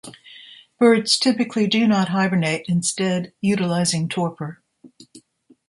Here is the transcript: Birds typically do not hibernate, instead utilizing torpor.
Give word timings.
Birds 0.79 1.19
typically 1.19 1.67
do 1.67 1.87
not 1.87 2.09
hibernate, 2.09 2.65
instead 2.67 3.33
utilizing 3.39 4.09
torpor. 4.09 4.63